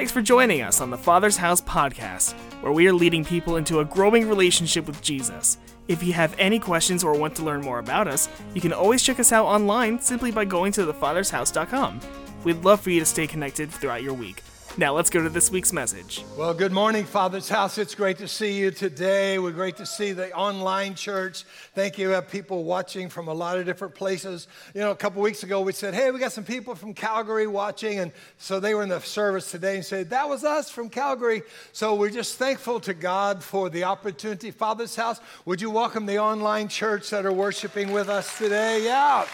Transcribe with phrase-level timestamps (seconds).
[0.00, 3.80] Thanks for joining us on the Father's House podcast, where we are leading people into
[3.80, 5.58] a growing relationship with Jesus.
[5.88, 9.02] If you have any questions or want to learn more about us, you can always
[9.02, 12.00] check us out online simply by going to thefathershouse.com.
[12.44, 14.42] We'd love for you to stay connected throughout your week.
[14.76, 16.24] Now let's go to this week's message.
[16.38, 17.76] Well, good morning, Father's House.
[17.76, 19.36] It's great to see you today.
[19.40, 21.42] We're great to see the online church.
[21.74, 22.08] Thank you.
[22.08, 24.46] We have people watching from a lot of different places.
[24.72, 27.48] You know, a couple weeks ago we said, hey, we got some people from Calgary
[27.48, 27.98] watching.
[27.98, 31.42] And so they were in the service today and said, that was us from Calgary.
[31.72, 34.52] So we're just thankful to God for the opportunity.
[34.52, 38.84] Father's House, would you welcome the online church that are worshiping with us today?
[38.84, 39.26] Yeah.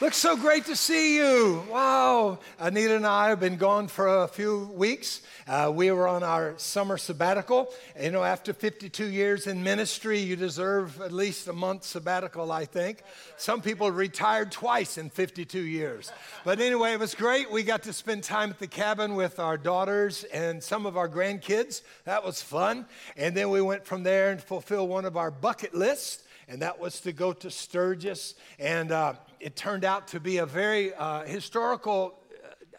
[0.00, 1.62] Looks so great to see you.
[1.70, 2.40] Wow.
[2.58, 5.22] Anita and I have been gone for a few weeks.
[5.46, 7.72] Uh, we were on our summer sabbatical.
[8.00, 12.64] You know, after 52 years in ministry, you deserve at least a month sabbatical, I
[12.64, 13.04] think.
[13.36, 16.10] Some people retired twice in 52 years.
[16.44, 17.52] But anyway, it was great.
[17.52, 21.08] We got to spend time at the cabin with our daughters and some of our
[21.08, 21.82] grandkids.
[22.02, 22.86] That was fun.
[23.16, 26.78] And then we went from there and fulfilled one of our bucket lists and that
[26.78, 28.34] was to go to Sturgis.
[28.58, 32.20] And uh, it turned out to be a very uh, historical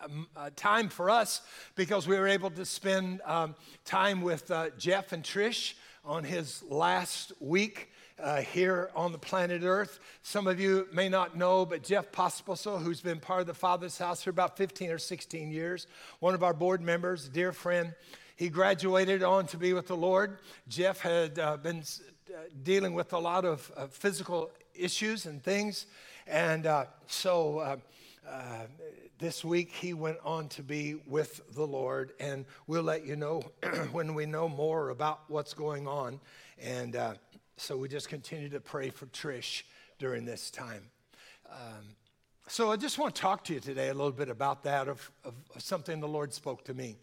[0.02, 1.42] uh, uh, time for us
[1.76, 6.64] because we were able to spend um, time with uh, Jeff and Trish on his
[6.64, 7.90] last week.
[8.18, 10.00] Uh, here on the planet Earth.
[10.22, 13.98] Some of you may not know, but Jeff Pospisil, who's been part of the Father's
[13.98, 15.86] House for about 15 or 16 years,
[16.22, 17.94] one of our board members, dear friend,
[18.38, 20.40] he graduated on to be with the Lord.
[20.70, 21.84] Jeff had uh, been
[22.64, 25.86] dealing with a lot of uh, physical issues and things.
[26.28, 27.78] And uh, so uh,
[28.28, 28.66] uh,
[29.20, 32.14] this week he went on to be with the Lord.
[32.20, 33.44] And we'll let you know
[33.92, 36.20] when we know more about what's going on.
[36.62, 37.14] And uh,
[37.58, 39.64] so we just continue to pray for Trish
[40.00, 40.84] during this time.
[41.50, 41.96] Um,
[42.48, 45.12] so I just want to talk to you today a little bit about that, of,
[45.24, 46.98] of something the Lord spoke to me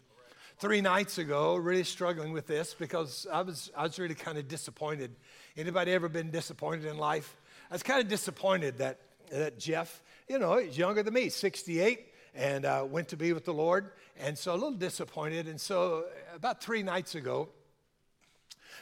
[0.63, 4.47] three nights ago, really struggling with this because I was, I was really kind of
[4.47, 5.13] disappointed.
[5.57, 7.35] Anybody ever been disappointed in life?
[7.69, 12.07] I was kind of disappointed that, that Jeff, you know, he's younger than me, 68,
[12.33, 13.91] and uh, went to be with the Lord.
[14.17, 15.49] And so a little disappointed.
[15.49, 17.49] And so about three nights ago,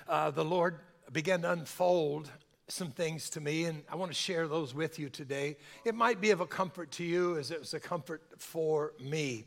[0.07, 0.75] uh, the Lord
[1.11, 2.29] began to unfold
[2.67, 5.57] some things to me, and I want to share those with you today.
[5.83, 9.45] It might be of a comfort to you as it was a comfort for me.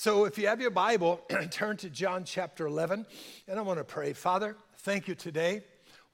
[0.00, 3.04] So if you have your Bible, turn to John chapter 11,
[3.46, 4.14] and I want to pray.
[4.14, 5.60] Father, thank you today.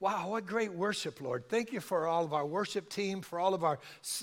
[0.01, 1.47] Wow, what great worship, Lord.
[1.47, 3.79] Thank you for all of our worship team, for all of our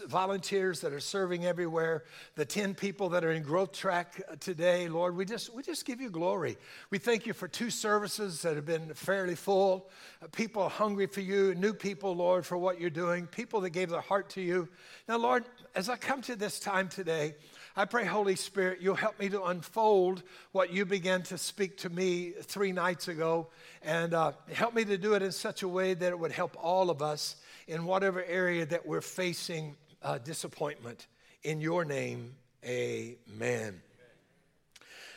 [0.07, 2.05] volunteers that are serving everywhere,
[2.35, 5.17] the 10 people that are in Growth Track uh, today, Lord.
[5.17, 6.59] We just, we just give you glory.
[6.91, 9.89] We thank you for two services that have been fairly full,
[10.23, 13.89] uh, people hungry for you, new people, Lord, for what you're doing, people that gave
[13.89, 14.69] their heart to you.
[15.09, 17.35] Now, Lord, as I come to this time today,
[17.77, 21.91] I pray, Holy Spirit, you'll help me to unfold what you began to speak to
[21.91, 23.49] me three nights ago
[23.83, 26.57] and uh, help me to do it in such a way that it would help
[26.63, 27.35] all of us
[27.67, 31.09] in whatever area that we're facing uh, disappointment.
[31.43, 33.83] In your name, amen.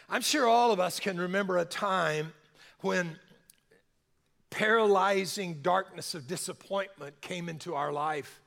[0.10, 2.34] I'm sure all of us can remember a time
[2.80, 3.20] when
[4.50, 8.42] paralyzing darkness of disappointment came into our life.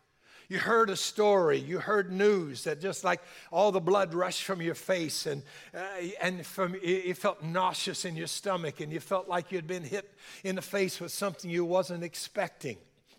[0.50, 3.20] You heard a story, you heard news that just like
[3.52, 5.86] all the blood rushed from your face and, uh,
[6.20, 10.12] and from, you felt nauseous in your stomach and you felt like you'd been hit
[10.42, 12.78] in the face with something you wasn't expecting.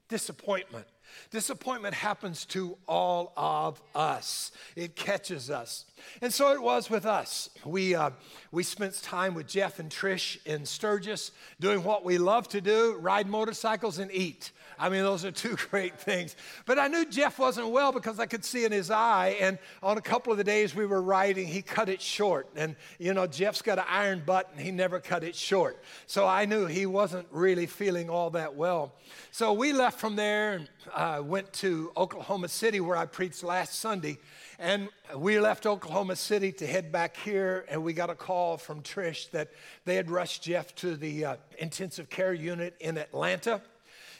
[0.09, 0.85] Disappointment.
[1.29, 4.51] Disappointment happens to all of us.
[4.75, 5.85] It catches us.
[6.21, 7.49] And so it was with us.
[7.63, 8.09] We, uh,
[8.51, 11.31] we spent time with Jeff and Trish in Sturgis
[11.61, 14.51] doing what we love to do ride motorcycles and eat.
[14.81, 16.35] I mean, those are two great things.
[16.65, 19.37] But I knew Jeff wasn't well because I could see in his eye.
[19.39, 22.49] And on a couple of the days we were riding, he cut it short.
[22.55, 25.77] And, you know, Jeff's got an iron butt and he never cut it short.
[26.07, 28.95] So I knew he wasn't really feeling all that well.
[29.29, 33.75] So we left from there and uh, went to Oklahoma City where I preached last
[33.79, 34.17] Sunday.
[34.57, 38.83] And we left Oklahoma City to head back here, and we got a call from
[38.83, 39.49] Trish that
[39.85, 43.61] they had rushed Jeff to the uh, intensive care unit in Atlanta.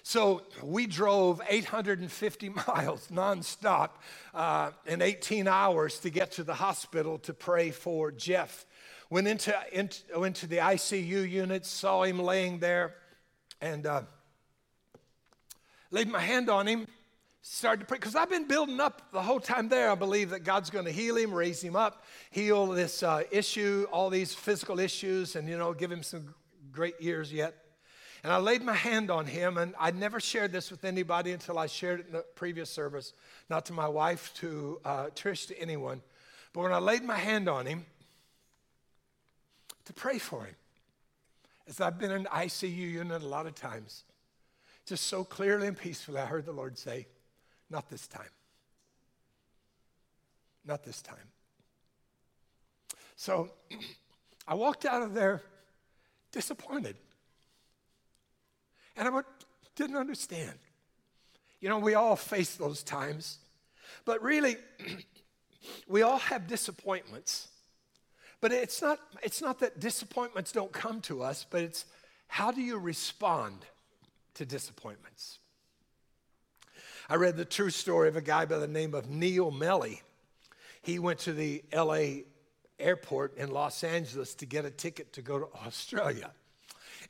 [0.04, 3.92] So we drove 850 miles nonstop
[4.34, 8.66] uh, in 18 hours to get to the hospital to pray for Jeff.
[9.10, 12.96] Went into, into, into the ICU unit, saw him laying there,
[13.60, 14.02] and uh,
[15.92, 16.88] laid my hand on him,
[17.42, 17.98] started to pray.
[17.98, 19.92] Because I've been building up the whole time there.
[19.92, 23.86] I believe that God's going to heal him, raise him up, heal this uh, issue,
[23.92, 26.34] all these physical issues, and, you know, give him some
[26.72, 27.61] great years yet.
[28.24, 31.58] And I laid my hand on him, and I never shared this with anybody until
[31.58, 33.14] I shared it in the previous service,
[33.50, 36.02] not to my wife, to uh, Trish, to anyone.
[36.54, 37.86] But when I laid my hand on him,
[39.86, 40.56] to pray for him.
[41.68, 44.04] As I've been in ICU unit a lot of times,
[44.86, 47.08] just so clearly and peacefully, I heard the Lord say,
[47.70, 48.30] Not this time.
[50.66, 51.18] Not this time.
[53.16, 53.52] So
[54.48, 55.42] I walked out of there
[56.32, 56.96] disappointed.
[58.98, 59.22] And I
[59.76, 60.58] didn't understand.
[61.60, 63.38] You know, we all face those times,
[64.06, 64.58] but really,
[65.88, 67.48] we all have disappointments.
[68.42, 71.86] But it's not, it's not that disappointments don't come to us, but it's
[72.28, 73.58] how do you respond
[74.36, 75.38] to disappointments?
[77.08, 80.02] I read the true story of a guy by the name of Neil Melley.
[80.82, 82.24] He went to the LA
[82.80, 86.32] airport in Los Angeles to get a ticket to go to Australia.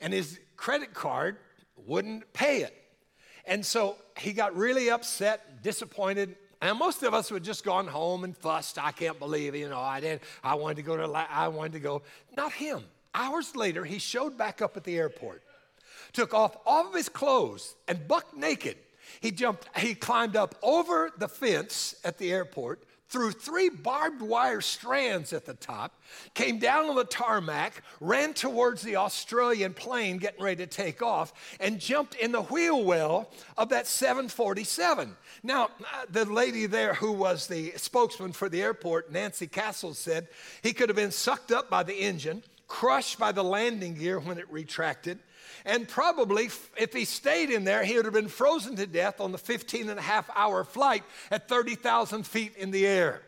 [0.02, 1.38] And his credit card
[1.88, 2.76] wouldn't pay it.
[3.46, 6.36] And so he got really upset, disappointed.
[6.62, 8.78] And most of us would just gone home and fussed.
[8.78, 10.22] I can't believe, you know, I didn't.
[10.44, 11.04] I wanted to go to.
[11.04, 12.04] I wanted to go.
[12.38, 12.84] Not him.
[13.14, 15.44] Hours later, he showed back up at the airport,
[16.14, 18.78] took off all of his clothes, and buck naked,
[19.20, 19.68] he jumped.
[19.78, 25.46] He climbed up over the fence at the airport, through three barbed wire strands at
[25.46, 26.02] the top,
[26.34, 31.34] came down on the tarmac, ran towards the Australian plane getting ready to take off,
[31.60, 35.16] and jumped in the wheel well of that 747.
[35.44, 40.30] Now, uh, the lady there who was the spokesman for the airport, Nancy Castle, said
[40.64, 44.38] he could have been sucked up by the engine, crushed by the landing gear when
[44.38, 45.20] it retracted
[45.66, 49.32] and probably, if he stayed in there, he would have been frozen to death on
[49.32, 53.22] the 15 and a half hour flight at 30,000 feet in the air.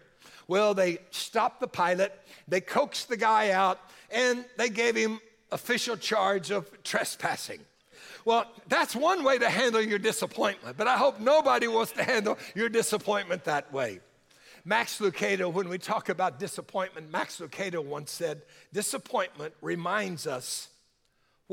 [0.47, 3.79] Well, they stopped the pilot, they coaxed the guy out,
[4.11, 5.19] and they gave him
[5.51, 7.59] official charge of trespassing.
[8.25, 12.37] Well, that's one way to handle your disappointment, but I hope nobody wants to handle
[12.55, 13.99] your disappointment that way.
[14.65, 18.41] Max Lucado, when we talk about disappointment, Max Lucado once said,
[18.71, 20.69] Disappointment reminds us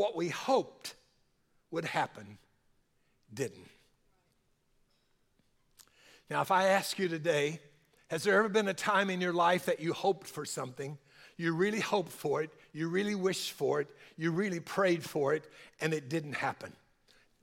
[0.00, 0.94] what we hoped
[1.70, 2.38] would happen
[3.34, 3.68] didn't.
[6.30, 7.60] Now, if I ask you today,
[8.08, 10.96] has there ever been a time in your life that you hoped for something?
[11.36, 15.44] You really hoped for it, you really wished for it, you really prayed for it,
[15.82, 16.72] and it didn't happen.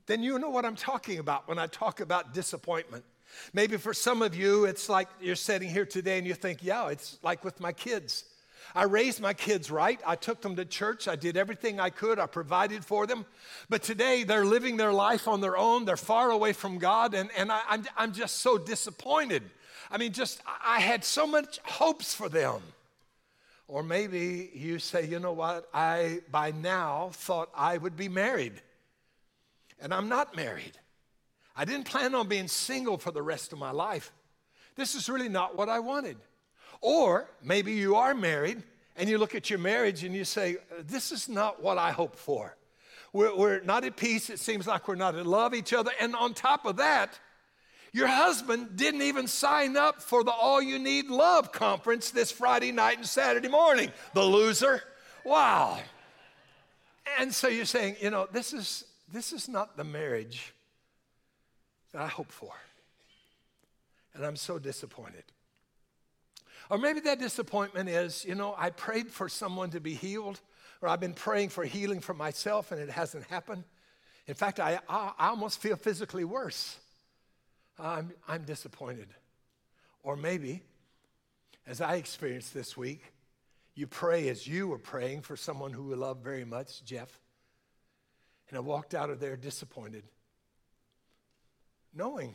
[0.06, 3.04] Then you know what I'm talking about when I talk about disappointment.
[3.52, 6.88] Maybe for some of you, it's like you're sitting here today and you think, yeah,
[6.88, 8.24] it's like with my kids.
[8.74, 10.00] I raised my kids right.
[10.06, 11.08] I took them to church.
[11.08, 12.18] I did everything I could.
[12.18, 13.26] I provided for them.
[13.68, 15.84] But today they're living their life on their own.
[15.84, 17.14] They're far away from God.
[17.14, 19.42] And, and I, I'm, I'm just so disappointed.
[19.90, 22.60] I mean, just, I had so much hopes for them.
[23.66, 25.68] Or maybe you say, you know what?
[25.74, 28.54] I, by now, thought I would be married.
[29.80, 30.78] And I'm not married.
[31.56, 34.12] I didn't plan on being single for the rest of my life.
[34.76, 36.16] This is really not what I wanted.
[36.80, 38.62] Or maybe you are married
[38.96, 42.18] and you look at your marriage and you say, This is not what I hoped
[42.18, 42.56] for.
[43.12, 44.28] We're, we're not at peace.
[44.30, 45.90] It seems like we're not in love each other.
[46.00, 47.18] And on top of that,
[47.92, 52.70] your husband didn't even sign up for the All You Need Love conference this Friday
[52.70, 53.90] night and Saturday morning.
[54.14, 54.82] The loser.
[55.24, 55.80] Wow.
[57.18, 60.52] And so you're saying, you know, this is this is not the marriage
[61.92, 62.52] that I hope for.
[64.14, 65.24] And I'm so disappointed.
[66.70, 70.40] Or maybe that disappointment is, you know, I prayed for someone to be healed,
[70.82, 73.64] or I've been praying for healing for myself and it hasn't happened.
[74.26, 76.76] In fact, I, I, I almost feel physically worse.
[77.78, 79.08] I'm, I'm disappointed.
[80.02, 80.62] Or maybe,
[81.66, 83.02] as I experienced this week,
[83.74, 87.20] you pray as you were praying for someone who you love very much, Jeff.
[88.48, 90.04] And I walked out of there disappointed,
[91.94, 92.34] knowing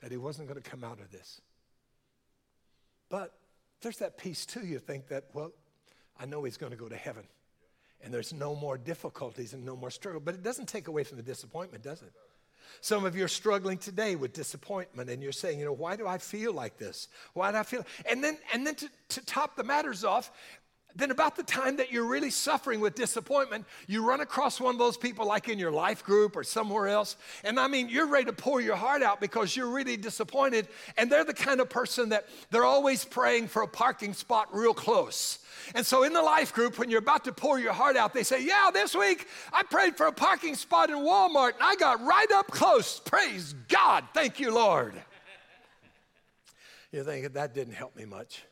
[0.00, 1.40] that he wasn't going to come out of this.
[3.10, 3.34] But
[3.82, 4.64] there's that piece too.
[4.66, 5.52] You think that, well,
[6.18, 7.24] I know he's going to go to heaven.
[8.02, 10.20] And there's no more difficulties and no more struggle.
[10.20, 12.12] But it doesn't take away from the disappointment, does it?
[12.80, 16.06] Some of you are struggling today with disappointment and you're saying, you know, why do
[16.06, 17.08] I feel like this?
[17.34, 17.84] Why do I feel?
[18.08, 20.30] And then, and then to, to top the matters off,
[20.96, 24.78] then about the time that you're really suffering with disappointment, you run across one of
[24.78, 27.16] those people like in your life group or somewhere else.
[27.44, 30.68] And I mean, you're ready to pour your heart out because you're really disappointed.
[30.96, 34.74] And they're the kind of person that they're always praying for a parking spot real
[34.74, 35.38] close.
[35.74, 38.22] And so in the life group, when you're about to pour your heart out, they
[38.22, 42.04] say, Yeah, this week I prayed for a parking spot in Walmart and I got
[42.04, 43.00] right up close.
[43.00, 44.04] Praise God.
[44.12, 44.94] Thank you, Lord.
[46.92, 48.42] You're thinking that didn't help me much.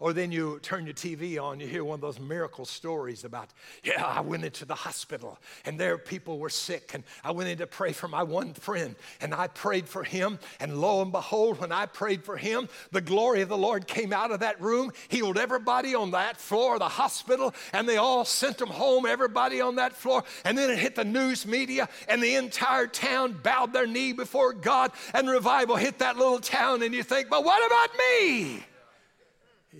[0.00, 3.48] Or then you turn your TV on, you hear one of those miracle stories about,
[3.82, 7.58] yeah, I went into the hospital and there people were sick, and I went in
[7.58, 11.58] to pray for my one friend, and I prayed for him, and lo and behold,
[11.60, 14.92] when I prayed for him, the glory of the Lord came out of that room,
[15.08, 19.60] healed everybody on that floor of the hospital, and they all sent them home, everybody
[19.60, 23.72] on that floor, and then it hit the news media, and the entire town bowed
[23.72, 27.66] their knee before God, and revival hit that little town, and you think, but what
[27.66, 28.62] about me?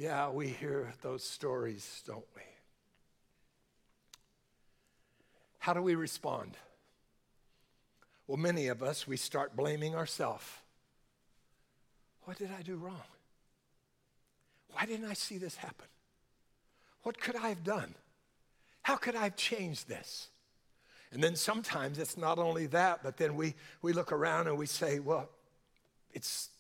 [0.01, 2.43] Yeah, we hear those stories, don't we?
[5.59, 6.57] How do we respond?
[8.29, 10.45] Well, many of us, we start blaming ourselves.
[12.27, 13.03] What did I do wrong?
[14.71, 15.89] Why didn't I see this happen?
[17.03, 17.97] What could I have done?
[18.83, 20.29] How could I have changed this?
[21.11, 24.67] And then sometimes it's not only that, but then we, we look around and we
[24.67, 25.29] say, well,
[26.13, 26.51] it's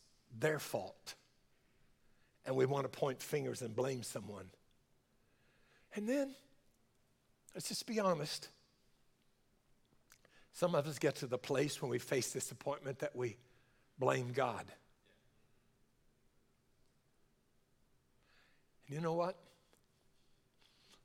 [0.40, 1.14] their fault
[2.48, 4.46] and we want to point fingers and blame someone.
[5.94, 6.34] And then,
[7.54, 8.48] let's just be honest.
[10.54, 13.36] Some of us get to the place when we face disappointment that we
[13.98, 14.64] blame God.
[18.86, 19.36] And you know what?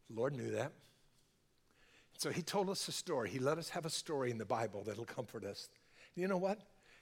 [0.09, 0.71] The Lord knew that.
[2.17, 3.29] So He told us a story.
[3.29, 5.67] He let us have a story in the Bible that'll comfort us.
[6.15, 6.59] You know what?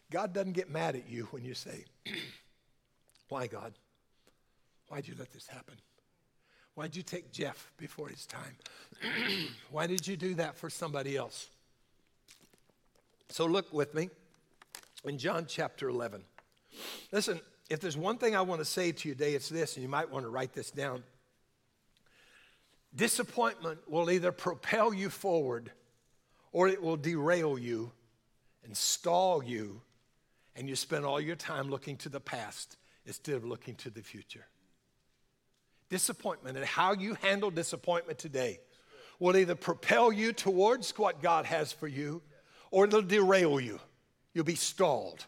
[0.10, 1.86] God doesn't get mad at you when you say,
[3.30, 3.76] Why, God?
[4.92, 5.76] Why'd you let this happen?
[6.74, 8.58] Why'd you take Jeff before his time?
[9.72, 11.48] Why did you do that for somebody else?
[13.30, 14.10] So look with me
[15.06, 16.22] in John chapter 11.
[17.14, 19.84] Listen, if there's one thing I want to say to you today, it's this, and
[19.84, 21.04] you might want to write this down.
[22.94, 25.72] Disappointment will either propel you forward
[26.52, 27.94] or it will derail you
[28.66, 29.80] and stall you,
[30.58, 34.02] and you spend all your time looking to the past instead of looking to the
[34.02, 34.48] future.
[35.92, 38.62] Disappointment and how you handle disappointment today
[39.20, 42.22] will either propel you towards what God has for you
[42.72, 43.78] or it'll derail you.
[44.34, 45.26] You'll be stalled.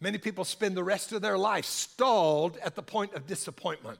[0.00, 3.98] Many people spend the rest of their life stalled at the point of disappointment.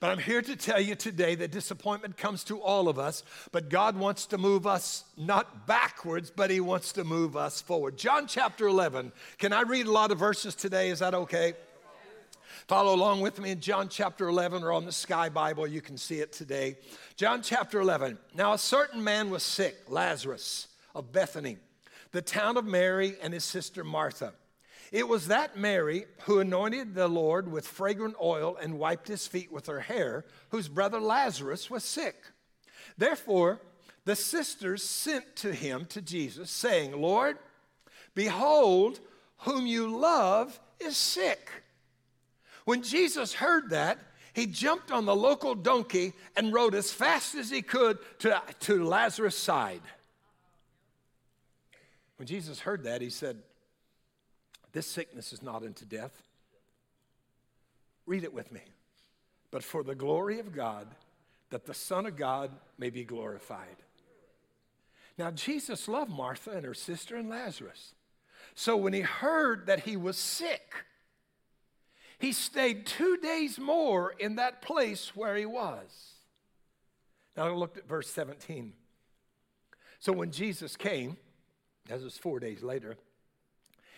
[0.00, 3.68] But I'm here to tell you today that disappointment comes to all of us, but
[3.68, 7.98] God wants to move us not backwards, but He wants to move us forward.
[7.98, 9.12] John chapter 11.
[9.36, 10.88] Can I read a lot of verses today?
[10.88, 11.52] Is that okay?
[12.66, 15.66] Follow along with me in John chapter 11 or on the Sky Bible.
[15.66, 16.76] You can see it today.
[17.16, 18.18] John chapter 11.
[18.34, 21.58] Now, a certain man was sick, Lazarus of Bethany,
[22.12, 24.32] the town of Mary and his sister Martha.
[24.90, 29.52] It was that Mary who anointed the Lord with fragrant oil and wiped his feet
[29.52, 32.16] with her hair, whose brother Lazarus was sick.
[32.96, 33.60] Therefore,
[34.04, 37.38] the sisters sent to him, to Jesus, saying, Lord,
[38.14, 39.00] behold,
[39.38, 41.50] whom you love is sick.
[42.68, 43.96] When Jesus heard that,
[44.34, 48.84] he jumped on the local donkey and rode as fast as he could to, to
[48.84, 49.80] Lazarus' side.
[52.18, 53.38] When Jesus heard that, he said,
[54.72, 56.12] This sickness is not unto death.
[58.04, 58.60] Read it with me.
[59.50, 60.88] But for the glory of God,
[61.48, 63.76] that the Son of God may be glorified.
[65.16, 67.94] Now, Jesus loved Martha and her sister and Lazarus.
[68.54, 70.84] So when he heard that he was sick,
[72.18, 76.14] he stayed two days more in that place where he was.
[77.36, 78.72] Now I looked at verse 17.
[80.00, 81.16] So when Jesus came,
[81.88, 82.96] as was four days later,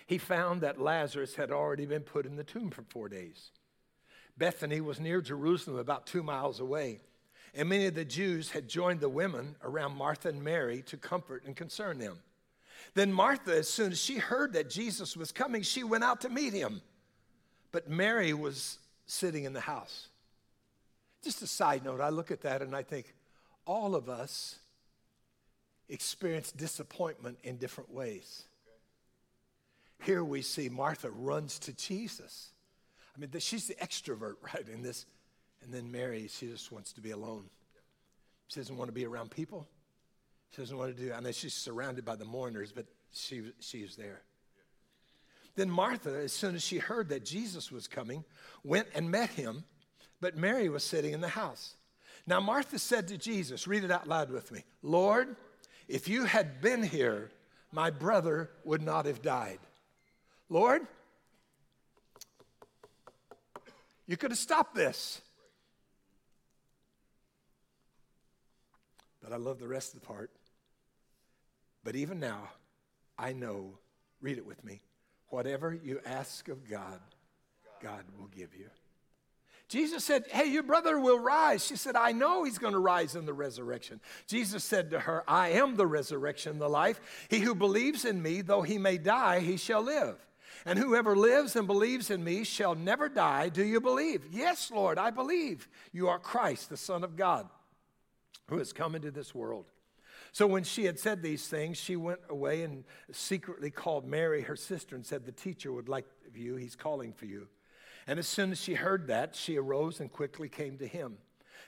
[0.07, 3.53] he found that Lazarus had already been put in the tomb for four days.
[4.37, 7.01] Bethany was near Jerusalem, about two miles away,
[7.55, 11.45] and many of the Jews had joined the women around Martha and Mary to comfort
[11.47, 12.19] and concern them.
[12.95, 16.29] Then Martha, as soon as she heard that Jesus was coming, she went out to
[16.29, 16.83] meet him.
[17.73, 20.09] But Mary was sitting in the house.
[21.23, 23.15] Just a side note, I look at that and I think
[23.67, 24.59] all of us
[25.89, 28.45] experience disappointment in different ways.
[30.03, 32.51] Here we see Martha runs to Jesus.
[33.15, 35.07] I mean, she's the extrovert, right, in this.
[35.63, 37.45] And then Mary, she just wants to be alone.
[38.49, 39.69] She doesn't want to be around people.
[40.53, 43.95] She doesn't want to do, I know she's surrounded by the mourners, but she, she's
[43.95, 44.23] there.
[45.57, 48.25] Then Martha, as soon as she heard that Jesus was coming,
[48.63, 49.65] went and met him,
[50.21, 51.75] but Mary was sitting in the house.
[52.27, 55.37] Now, Martha said to Jesus, read it out loud with me Lord,
[55.89, 57.31] if you had been here,
[57.73, 59.59] my brother would not have died.
[60.49, 60.87] Lord,
[64.07, 65.21] you could have stopped this.
[69.23, 70.31] But I love the rest of the part.
[71.85, 72.51] But even now,
[73.19, 73.79] I know,
[74.21, 74.81] read it with me,
[75.31, 77.01] Whatever you ask of God,
[77.83, 78.67] God will give you.
[79.69, 81.65] Jesus said, Hey, your brother will rise.
[81.65, 84.01] She said, I know he's going to rise in the resurrection.
[84.27, 87.01] Jesus said to her, I am the resurrection, the life.
[87.29, 90.17] He who believes in me, though he may die, he shall live.
[90.67, 93.49] And whoever lives and believes in me shall never die.
[93.49, 94.27] Do you believe?
[94.33, 95.69] Yes, Lord, I believe.
[95.93, 97.49] You are Christ, the Son of God,
[98.49, 99.67] who has come into this world.
[100.33, 104.57] So when she had said these things, she went away and secretly called Mary, her
[104.57, 106.57] sister, and said, The teacher would like you.
[106.57, 107.49] He's calling for you.
[108.07, 111.19] And as soon as she heard that, she arose and quickly came to him.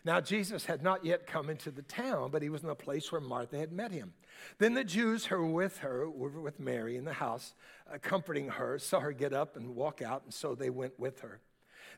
[0.04, 3.12] Now, Jesus had not yet come into the town, but he was in the place
[3.12, 4.14] where Martha had met him.
[4.58, 7.54] Then the Jews who were with her, were with Mary in the house,
[7.92, 11.20] uh, comforting her, saw her get up and walk out, and so they went with
[11.20, 11.40] her.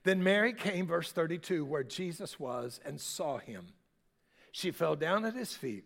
[0.02, 3.68] Then Mary came, verse 32, where Jesus was and saw him.
[4.52, 5.84] She fell down at his feet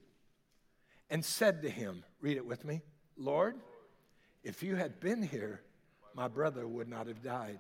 [1.11, 2.83] and said to him, Read it with me,
[3.17, 3.57] Lord,
[4.43, 5.61] if you had been here,
[6.15, 7.59] my brother would not have died.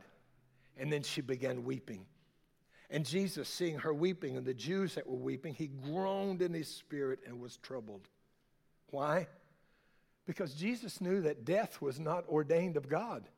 [0.76, 2.06] And then she began weeping.
[2.90, 6.68] And Jesus, seeing her weeping and the Jews that were weeping, he groaned in his
[6.68, 8.08] spirit and was troubled.
[8.90, 9.26] Why?
[10.26, 13.28] Because Jesus knew that death was not ordained of God.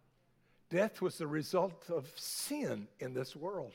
[0.71, 3.73] Death was the result of sin in this world.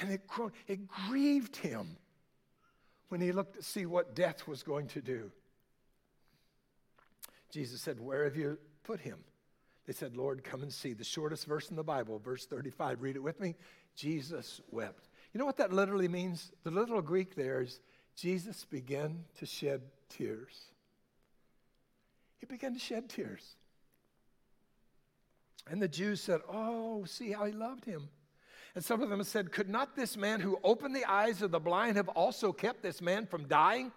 [0.00, 0.22] And it,
[0.66, 1.96] it grieved him
[3.08, 5.30] when he looked to see what death was going to do.
[7.50, 9.18] Jesus said, Where have you put him?
[9.86, 10.92] They said, Lord, come and see.
[10.92, 13.02] The shortest verse in the Bible, verse 35.
[13.02, 13.54] Read it with me.
[13.94, 15.08] Jesus wept.
[15.32, 16.50] You know what that literally means?
[16.64, 17.80] The literal Greek there is
[18.16, 20.70] Jesus began to shed tears.
[22.38, 23.56] He began to shed tears.
[25.68, 28.08] And the Jews said, Oh, see how he loved him.
[28.76, 31.58] And some of them said, Could not this man who opened the eyes of the
[31.58, 33.90] blind have also kept this man from dying?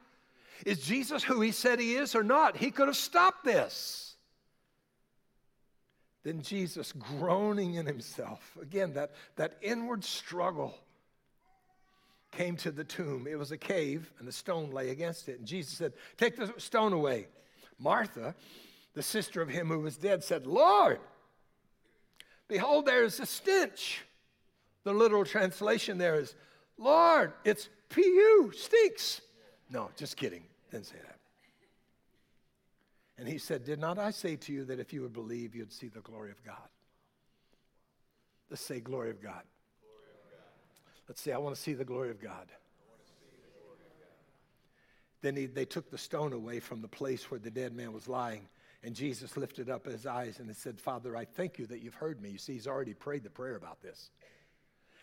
[0.66, 2.56] Is Jesus who he said he is or not?
[2.56, 4.16] He could have stopped this.
[6.24, 10.74] Then Jesus, groaning in himself, again, that, that inward struggle,
[12.32, 13.28] came to the tomb.
[13.30, 15.40] It was a cave, and the stone lay against it.
[15.40, 17.28] And Jesus said, Take the stone away.
[17.80, 18.34] Martha,
[18.94, 21.00] the sister of him who was dead, said, Lord,
[22.48, 24.04] behold, there is a stench.
[24.90, 26.34] The literal translation there is,
[26.80, 29.22] Lord, it's P-U, stinks.
[29.70, 30.42] No, just kidding.
[30.72, 31.20] Didn't say that.
[33.20, 35.72] And he said, Did not I say to you that if you would believe, you'd
[35.72, 36.56] see the glory of God?
[38.50, 39.44] Let's say, Glory of God.
[39.80, 41.04] Glory of God.
[41.08, 42.48] Let's say, I want to see the glory of God.
[45.22, 48.08] Then he, they took the stone away from the place where the dead man was
[48.08, 48.48] lying.
[48.82, 51.94] And Jesus lifted up his eyes and he said, Father, I thank you that you've
[51.94, 52.32] heard me.
[52.32, 54.10] You see, he's already prayed the prayer about this.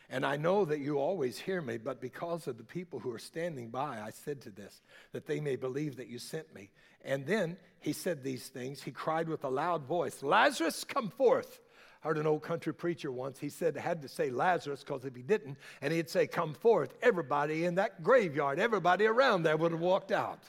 [0.09, 3.19] And I know that you always hear me, but because of the people who are
[3.19, 6.71] standing by, I said to this, that they may believe that you sent me.
[7.05, 8.83] And then he said these things.
[8.83, 11.61] He cried with a loud voice, Lazarus, come forth.
[12.05, 13.41] I heard an old country preacher once.
[13.41, 16.95] He said, had to say Lazarus because if he didn't, and he'd say, Come forth,
[17.03, 20.41] everybody in that graveyard, everybody around there would have walked out.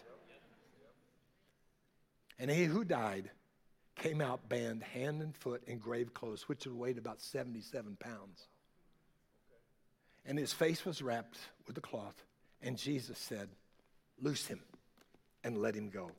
[2.37, 3.31] And he who died
[3.95, 8.47] came out band, hand and foot, in grave clothes, which would weigh about 77 pounds.
[10.27, 12.23] And his face was wrapped with a cloth.
[12.61, 13.49] And Jesus said,
[14.21, 14.59] Loose him
[15.43, 16.11] and let him go.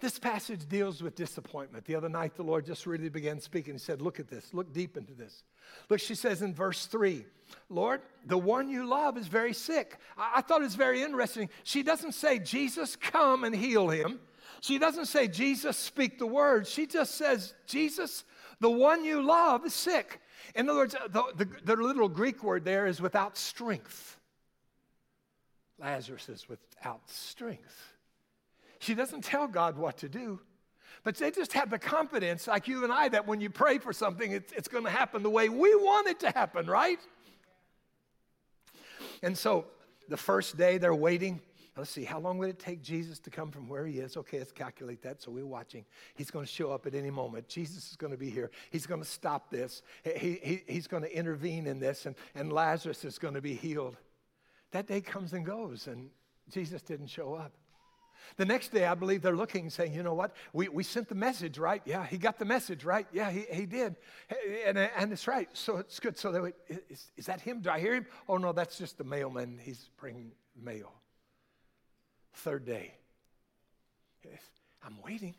[0.00, 1.86] This passage deals with disappointment.
[1.86, 3.74] The other night, the Lord just really began speaking.
[3.74, 5.44] He said, Look at this, look deep into this.
[5.88, 7.24] Look, she says in verse 3,
[7.70, 9.98] Lord, the one you love is very sick.
[10.18, 11.48] I, I thought it was very interesting.
[11.62, 14.20] She doesn't say, Jesus, come and heal him.
[14.60, 16.66] She doesn't say, Jesus, speak the word.
[16.66, 18.24] She just says, Jesus,
[18.60, 20.20] the one you love is sick.
[20.54, 24.18] In other words, the, the, the literal Greek word there is without strength.
[25.78, 27.92] Lazarus is without strength.
[28.78, 30.40] She doesn't tell God what to do,
[31.04, 33.92] but they just have the confidence, like you and I, that when you pray for
[33.92, 36.98] something, it's, it's going to happen the way we want it to happen, right?
[39.22, 39.66] And so
[40.08, 41.40] the first day they're waiting.
[41.76, 44.16] Let's see, how long would it take Jesus to come from where he is?
[44.16, 45.20] Okay, let's calculate that.
[45.20, 45.84] So we're watching.
[46.14, 47.48] He's going to show up at any moment.
[47.48, 48.50] Jesus is going to be here.
[48.70, 49.82] He's going to stop this.
[50.02, 53.54] He, he, he's going to intervene in this, and, and Lazarus is going to be
[53.54, 53.96] healed.
[54.70, 56.08] That day comes and goes, and
[56.50, 57.52] Jesus didn't show up.
[58.38, 60.34] The next day, I believe they're looking, saying, you know what?
[60.52, 61.82] We, we sent the message, right?
[61.84, 63.06] Yeah, he got the message, right?
[63.12, 63.96] Yeah, he, he did.
[64.66, 65.48] And, and it's right.
[65.52, 66.18] So it's good.
[66.18, 66.54] So they went,
[66.88, 67.60] is, is that him?
[67.60, 68.06] Do I hear him?
[68.28, 69.60] Oh, no, that's just the mailman.
[69.62, 70.92] He's bringing mail.
[72.36, 72.92] Third day.
[74.84, 75.34] I'm waiting.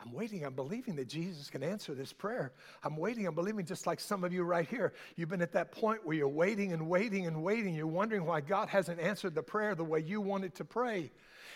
[0.00, 0.44] I'm waiting.
[0.44, 2.52] I'm believing that Jesus can answer this prayer.
[2.82, 3.26] I'm waiting.
[3.26, 4.92] I'm believing, just like some of you right here.
[5.16, 7.74] You've been at that point where you're waiting and waiting and waiting.
[7.74, 11.10] You're wondering why God hasn't answered the prayer the way you wanted to pray.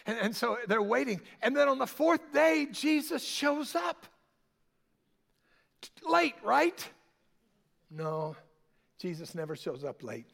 [0.07, 1.21] And, and so they're waiting.
[1.43, 4.07] And then on the fourth day, Jesus shows up.
[6.07, 6.89] Late, right?
[7.91, 8.37] No.
[8.99, 10.27] Jesus never shows up late,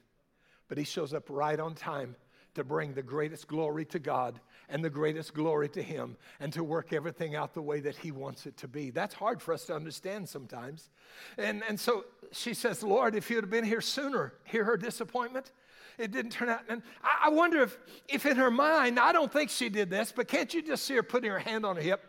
[0.69, 2.17] but he shows up right on time
[2.55, 6.65] to bring the greatest glory to God and the greatest glory to Him and to
[6.65, 8.91] work everything out the way that He wants it to be.
[8.91, 10.91] That's hard for us to understand sometimes.
[11.39, 15.53] And, and so she says, Lord, if you'd have been here sooner, hear her disappointment.
[15.99, 16.61] It didn't turn out.
[16.69, 20.13] And I, I wonder if, if in her mind, I don't think she did this,
[20.15, 22.05] but can't you just see her putting her hand on her hip?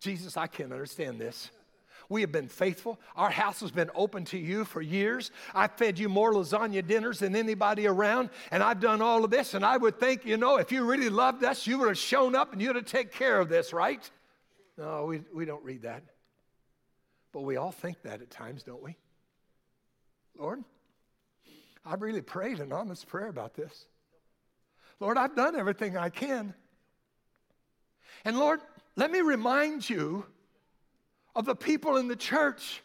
[0.00, 1.50] Jesus, I can't understand this.
[2.08, 3.00] We have been faithful.
[3.16, 5.30] Our house has been open to you for years.
[5.54, 9.54] I've fed you more lasagna dinners than anybody around, and I've done all of this.
[9.54, 12.34] And I would think, you know, if you really loved us, you would have shown
[12.34, 14.08] up and you'd have taken care of this, right?
[14.76, 16.02] No, we, we don't read that.
[17.32, 18.96] But we all think that at times, don't we?
[20.38, 20.62] Lord,
[21.84, 23.86] I've really prayed an honest prayer about this.
[25.00, 26.54] Lord, I've done everything I can.
[28.24, 28.60] And Lord,
[28.96, 30.24] let me remind you
[31.34, 32.82] of the people in the church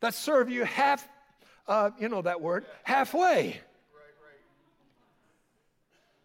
[0.00, 1.06] that serve you half,
[1.68, 3.60] uh, you know that word, halfway.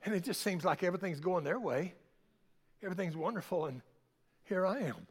[0.04, 1.94] And it just seems like everything's going their way.
[2.84, 3.82] Everything's wonderful, and
[4.46, 5.08] here I am.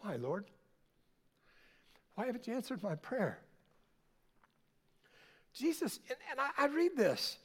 [0.00, 0.44] Why, Lord?
[2.14, 3.38] Why haven't you answered my prayer?
[5.52, 7.38] Jesus, and, and I, I, read this,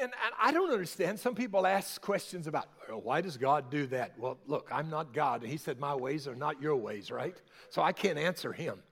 [0.00, 1.18] and, and, I don't understand.
[1.18, 4.18] Some people ask questions about, well, why does God do that?
[4.18, 5.42] Well, look, I'm not God.
[5.42, 7.36] And He said, My ways are not your ways, right?
[7.68, 8.82] So I can't answer Him.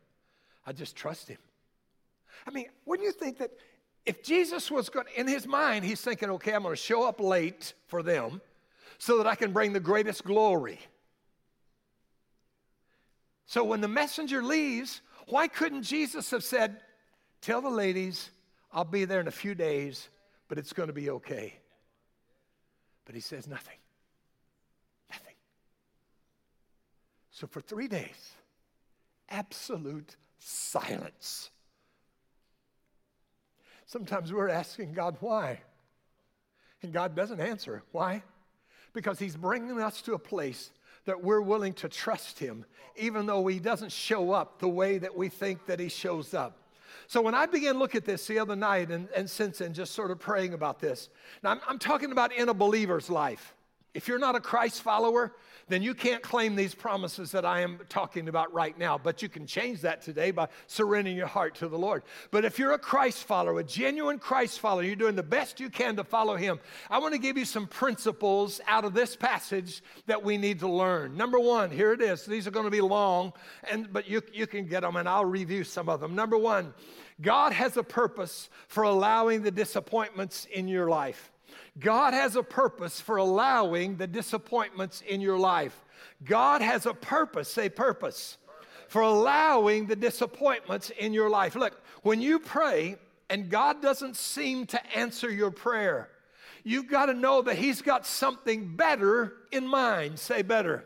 [0.66, 1.38] I just trust Him.
[2.46, 3.50] I mean, wouldn't you think that
[4.06, 7.20] if Jesus was going, in His mind, He's thinking, okay, I'm going to show up
[7.20, 8.40] late for them
[8.98, 10.80] so that I can bring the greatest glory.
[13.46, 16.80] So when the messenger leaves, why couldn't Jesus have said,
[17.40, 18.30] Tell the ladies,
[18.72, 20.08] I'll be there in a few days
[20.48, 21.54] but it's going to be okay.
[23.04, 23.76] But he says nothing.
[25.10, 25.34] Nothing.
[27.30, 28.32] So for three days,
[29.28, 31.50] absolute silence.
[33.86, 35.60] Sometimes we're asking God why,
[36.82, 37.82] and God doesn't answer.
[37.92, 38.22] Why?
[38.92, 40.70] Because He's bringing us to a place
[41.06, 45.16] that we're willing to trust Him, even though He doesn't show up the way that
[45.16, 46.67] we think that He shows up.
[47.06, 49.92] So when I began look at this the other night and, and since then, just
[49.92, 51.08] sort of praying about this,
[51.42, 53.54] now I'm, I'm talking about in a believer's life.
[53.94, 55.32] If you're not a Christ follower,
[55.68, 58.98] then you can't claim these promises that I am talking about right now.
[58.98, 62.02] But you can change that today by surrendering your heart to the Lord.
[62.30, 65.70] But if you're a Christ follower, a genuine Christ follower, you're doing the best you
[65.70, 66.58] can to follow Him,
[66.90, 70.68] I want to give you some principles out of this passage that we need to
[70.68, 71.16] learn.
[71.16, 72.24] Number one, here it is.
[72.24, 73.32] These are going to be long,
[73.70, 76.14] and, but you, you can get them, and I'll review some of them.
[76.14, 76.74] Number one,
[77.20, 81.32] God has a purpose for allowing the disappointments in your life.
[81.78, 85.84] God has a purpose for allowing the disappointments in your life.
[86.24, 88.38] God has a purpose, say purpose,
[88.88, 91.54] for allowing the disappointments in your life.
[91.54, 92.96] Look, when you pray
[93.30, 96.08] and God doesn't seem to answer your prayer,
[96.64, 100.18] you've got to know that He's got something better in mind.
[100.18, 100.84] Say better.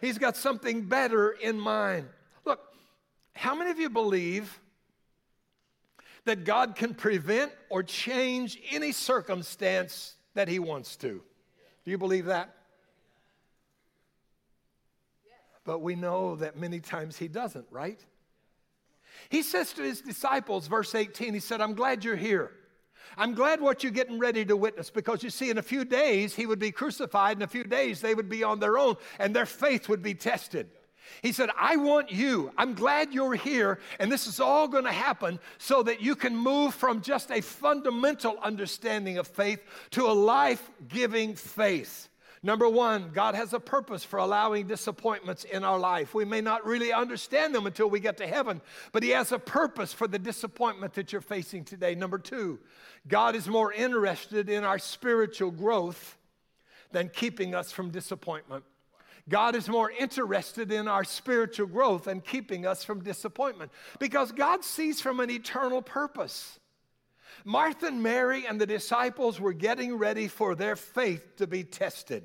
[0.00, 2.08] He's got something better in mind.
[2.44, 2.60] Look,
[3.34, 4.60] how many of you believe
[6.24, 11.20] that God can prevent or change any circumstance that He wants to.
[11.84, 12.54] Do you believe that?
[15.64, 17.98] But we know that many times He doesn't, right?
[19.28, 22.52] He says to His disciples, verse 18, He said, I'm glad you're here.
[23.16, 26.34] I'm glad what you're getting ready to witness because you see, in a few days,
[26.34, 27.36] He would be crucified.
[27.36, 30.14] In a few days, they would be on their own and their faith would be
[30.14, 30.68] tested.
[31.22, 32.52] He said, I want you.
[32.56, 36.36] I'm glad you're here, and this is all going to happen so that you can
[36.36, 39.60] move from just a fundamental understanding of faith
[39.92, 42.08] to a life giving faith.
[42.42, 46.14] Number one, God has a purpose for allowing disappointments in our life.
[46.14, 48.60] We may not really understand them until we get to heaven,
[48.92, 51.96] but He has a purpose for the disappointment that you're facing today.
[51.96, 52.60] Number two,
[53.08, 56.16] God is more interested in our spiritual growth
[56.92, 58.64] than keeping us from disappointment.
[59.28, 64.62] God is more interested in our spiritual growth and keeping us from disappointment because God
[64.62, 66.60] sees from an eternal purpose.
[67.44, 72.24] Martha and Mary and the disciples were getting ready for their faith to be tested.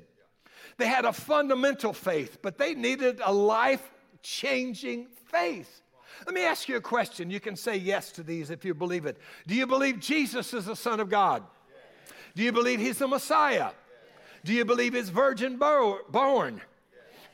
[0.78, 3.90] They had a fundamental faith, but they needed a life
[4.22, 5.82] changing faith.
[6.24, 7.30] Let me ask you a question.
[7.30, 9.18] You can say yes to these if you believe it.
[9.46, 11.42] Do you believe Jesus is the Son of God?
[12.34, 13.70] Do you believe He's the Messiah?
[14.44, 16.60] Do you believe He's virgin born?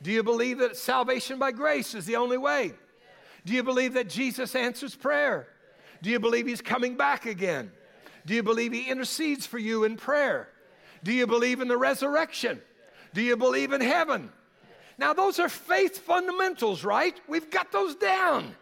[0.01, 2.73] Do you believe that salvation by grace is the only way?
[3.45, 5.47] Do you believe that Jesus answers prayer?
[6.01, 7.71] Do you believe he's coming back again?
[8.25, 10.49] Do you believe he intercedes for you in prayer?
[11.03, 12.61] Do you believe in the resurrection?
[13.13, 14.31] Do you believe in heaven?
[14.97, 17.19] Now, those are faith fundamentals, right?
[17.27, 18.55] We've got those down.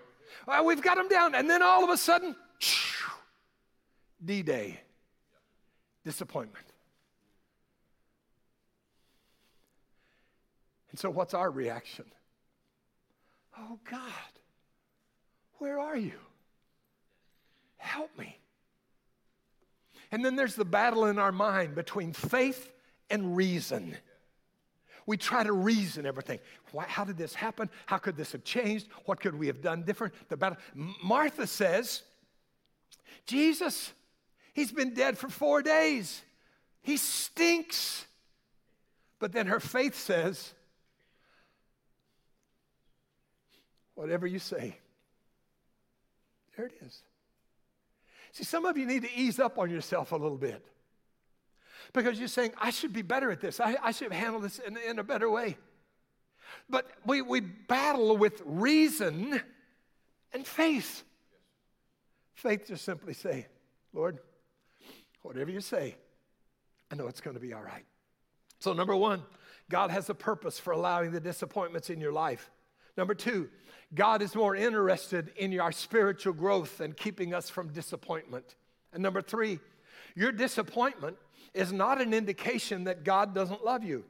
[0.47, 1.35] Well, we've got them down.
[1.35, 2.35] And then all of a sudden,
[4.23, 4.79] D Day,
[6.05, 6.66] disappointment.
[10.97, 12.05] And so, what's our reaction?
[13.55, 14.01] Oh, God,
[15.59, 16.17] where are you?
[17.77, 18.39] Help me.
[20.11, 22.71] And then there's the battle in our mind between faith
[23.11, 23.95] and reason.
[25.05, 26.39] We try to reason everything.
[26.71, 27.69] Why, how did this happen?
[27.85, 28.87] How could this have changed?
[29.05, 30.15] What could we have done different?
[30.29, 30.57] The battle.
[30.73, 32.01] Martha says,
[33.27, 33.93] Jesus,
[34.55, 36.23] he's been dead for four days.
[36.81, 38.07] He stinks.
[39.19, 40.55] But then her faith says,
[43.97, 44.77] whatever you say,
[46.55, 47.01] there it is.
[48.31, 50.63] See, some of you need to ease up on yourself a little bit
[51.93, 53.59] because you're saying, I should be better at this.
[53.59, 55.57] I, I should handle this in, in a better way.
[56.69, 59.41] But we, we battle with reason
[60.31, 61.03] and faith.
[62.35, 63.47] Faith just simply say,
[63.93, 64.19] Lord,
[65.23, 65.95] whatever you say,
[66.91, 67.85] I know it's going to be all right.
[68.59, 69.23] So, number one,
[69.69, 72.51] God has a purpose for allowing the disappointments in your life.
[72.97, 73.49] Number two,
[73.93, 78.55] God is more interested in our spiritual growth than keeping us from disappointment.
[78.91, 79.59] And number three,
[80.15, 81.17] your disappointment
[81.53, 84.03] is not an indication that God doesn't love you.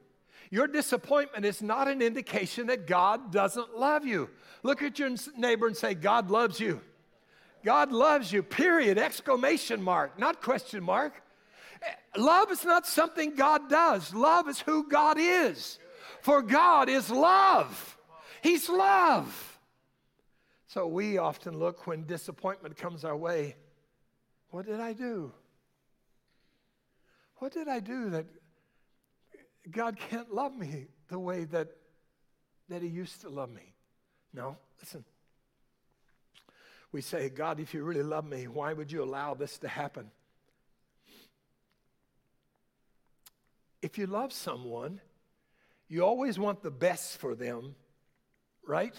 [0.50, 4.30] Your disappointment is not an indication that God doesn't love you.
[4.62, 6.80] Look at your neighbor and say, God loves you.
[7.64, 11.22] God loves you, period, exclamation mark, not question mark.
[12.16, 15.78] Love is not something God does, love is who God is.
[16.22, 17.97] For God is love,
[18.48, 19.58] He's love.
[20.68, 23.56] So we often look when disappointment comes our way
[24.50, 25.30] what did I do?
[27.36, 28.24] What did I do that
[29.70, 31.68] God can't love me the way that,
[32.70, 33.74] that He used to love me?
[34.32, 35.04] No, listen.
[36.90, 40.10] We say, God, if you really love me, why would you allow this to happen?
[43.82, 45.02] If you love someone,
[45.86, 47.74] you always want the best for them,
[48.68, 48.94] right?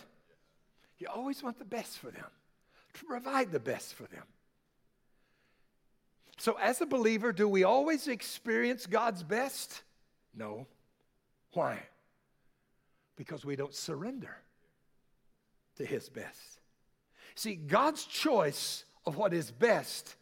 [0.97, 2.25] You always want the best for them,
[2.95, 4.23] to provide the best for them.
[6.37, 9.83] So, as a believer, do we always experience God's best?
[10.35, 10.67] No.
[11.53, 11.79] Why?
[13.15, 14.35] Because we don't surrender
[15.77, 16.59] to His best.
[17.35, 20.15] See, God's choice of what is best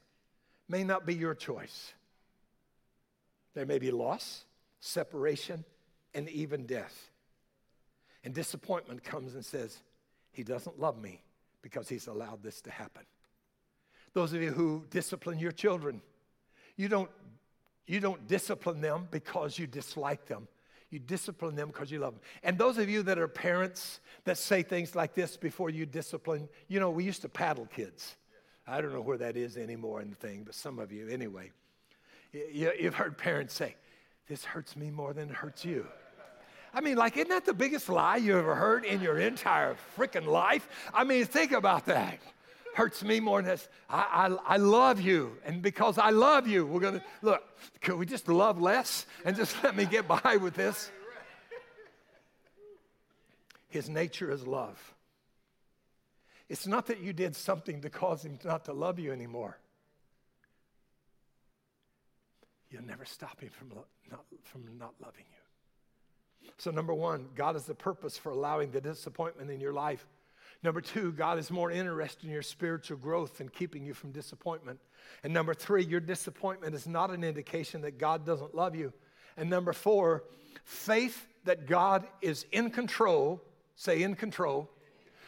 [0.68, 1.94] may not be your choice.
[3.54, 4.44] There may be loss,
[4.80, 5.64] separation,
[6.14, 7.10] and even death.
[8.28, 9.78] And disappointment comes and says,
[10.34, 11.22] he doesn't love me
[11.62, 13.04] because He's allowed this to happen.
[14.12, 16.02] Those of you who discipline your children,
[16.76, 17.10] you don't,
[17.86, 20.50] you don't discipline them because you dislike them.
[20.90, 22.22] You discipline them because you love them.
[22.44, 26.50] And those of you that are parents that say things like this before you discipline,
[26.68, 28.18] you know, we used to paddle kids.
[28.68, 31.52] I don't know where that is anymore in the thing, but some of you, anyway.
[32.34, 33.78] You've heard parents say,
[34.28, 35.88] This hurts me more than it hurts you.
[36.73, 40.25] I mean, like, isn't that the biggest lie you ever heard in your entire freaking
[40.25, 40.67] life?
[40.93, 42.19] I mean, think about that.
[42.75, 43.67] Hurts me more than this.
[43.89, 45.38] I, I, I love you.
[45.45, 47.43] And because I love you, we're going to look,
[47.82, 50.91] could we just love less and just let me get by with this?
[53.69, 54.93] His nature is love.
[56.49, 59.58] It's not that you did something to cause him not to love you anymore.
[62.69, 63.69] You'll never stop him from,
[64.10, 65.47] not, from not loving you.
[66.58, 70.08] So, number one, God is the purpose for allowing the disappointment in your life.
[70.63, 74.80] Number two, God is more interested in your spiritual growth than keeping you from disappointment.
[75.23, 78.91] And number three, your disappointment is not an indication that God doesn't love you.
[79.38, 80.23] And number four,
[80.63, 83.41] faith that God is in control,
[83.76, 84.69] say in control,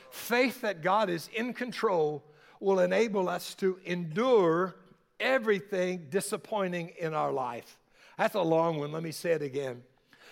[0.10, 2.24] faith that God is in control
[2.60, 4.76] will enable us to endure
[5.20, 7.78] everything disappointing in our life.
[8.18, 8.92] That's a long one.
[8.92, 9.84] Let me say it again.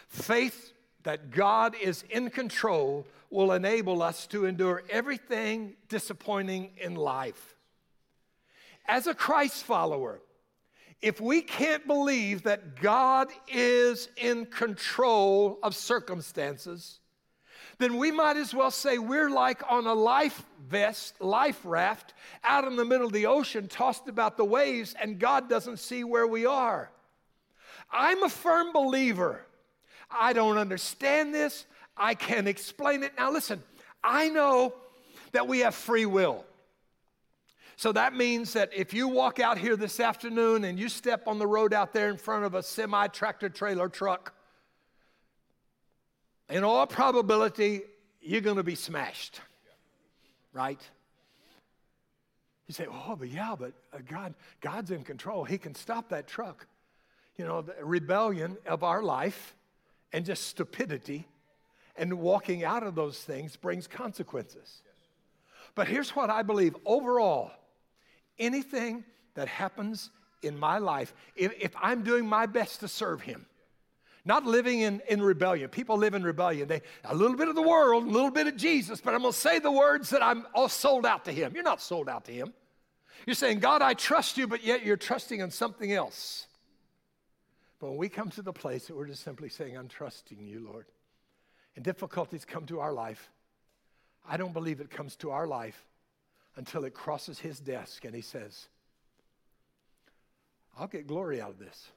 [0.07, 7.55] Faith that God is in control will enable us to endure everything disappointing in life.
[8.87, 10.21] As a Christ follower,
[11.01, 16.99] if we can't believe that God is in control of circumstances,
[17.77, 22.65] then we might as well say we're like on a life vest, life raft, out
[22.65, 26.27] in the middle of the ocean, tossed about the waves, and God doesn't see where
[26.27, 26.91] we are.
[27.91, 29.46] I'm a firm believer
[30.09, 31.65] I don't understand this.
[31.95, 33.13] I can't explain it.
[33.17, 33.61] Now, listen,
[34.03, 34.73] I know
[35.31, 36.45] that we have free will.
[37.75, 41.37] So that means that if you walk out here this afternoon and you step on
[41.37, 44.33] the road out there in front of a semi tractor trailer truck,
[46.49, 47.81] in all probability,
[48.21, 49.41] you're going to be smashed,
[50.53, 50.79] right?
[52.67, 55.43] You say, oh, but yeah, but uh, God, God's in control.
[55.43, 56.65] He can stop that truck.
[57.37, 59.55] You know, the rebellion of our life
[60.13, 61.27] and just stupidity
[61.95, 64.81] and walking out of those things brings consequences.
[65.75, 67.51] But here's what I believe overall
[68.39, 70.11] anything that happens
[70.43, 73.45] in my life, if, if I'm doing my best to serve Him,
[74.25, 75.69] not living in, in rebellion.
[75.69, 76.67] People live in rebellion.
[76.67, 79.33] They a little bit of the world, a little bit of Jesus, but I'm gonna
[79.33, 81.53] say the words that I'm all sold out to Him.
[81.55, 82.53] You're not sold out to Him.
[83.25, 86.46] You're saying, God, I trust you, but yet you're trusting in something else.
[87.79, 90.67] But when we come to the place that we're just simply saying, I'm trusting you,
[90.67, 90.85] Lord,
[91.75, 93.29] and difficulties come to our life,
[94.27, 95.85] I don't believe it comes to our life
[96.55, 98.67] until it crosses his desk and he says,
[100.77, 101.89] I'll get glory out of this.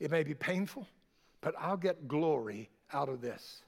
[0.00, 0.86] It may be painful,
[1.40, 3.62] but I'll get glory out of this.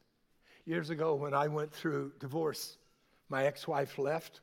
[0.65, 2.77] Years ago, when I went through divorce,
[3.29, 4.41] my ex wife left.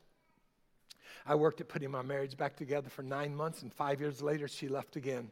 [1.25, 4.47] I worked at putting my marriage back together for nine months, and five years later,
[4.47, 5.31] she left again.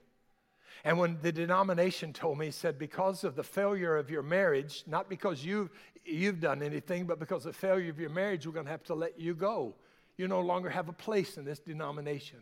[0.83, 5.09] And when the denomination told me, said, because of the failure of your marriage, not
[5.09, 5.69] because you,
[6.05, 8.83] you've done anything, but because of the failure of your marriage, we're going to have
[8.85, 9.75] to let you go.
[10.17, 12.39] You no longer have a place in this denomination.